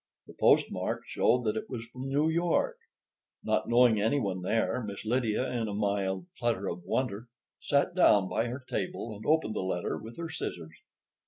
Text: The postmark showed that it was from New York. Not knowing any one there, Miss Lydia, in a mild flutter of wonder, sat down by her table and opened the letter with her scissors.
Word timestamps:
The 0.25 0.33
postmark 0.33 1.03
showed 1.05 1.43
that 1.43 1.55
it 1.55 1.69
was 1.69 1.85
from 1.85 2.07
New 2.09 2.27
York. 2.27 2.75
Not 3.43 3.69
knowing 3.69 4.01
any 4.01 4.19
one 4.19 4.41
there, 4.41 4.81
Miss 4.83 5.05
Lydia, 5.05 5.47
in 5.51 5.67
a 5.67 5.75
mild 5.75 6.25
flutter 6.39 6.67
of 6.67 6.81
wonder, 6.83 7.27
sat 7.61 7.93
down 7.93 8.27
by 8.27 8.47
her 8.47 8.65
table 8.67 9.15
and 9.15 9.23
opened 9.27 9.53
the 9.53 9.59
letter 9.59 9.99
with 9.99 10.17
her 10.17 10.31
scissors. 10.31 10.73